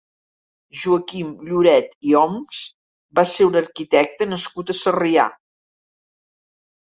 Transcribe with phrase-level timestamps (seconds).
[0.83, 2.61] Joaquim Lloret i Homs
[3.19, 5.27] va ser un arquitecte nascut a Sarrià.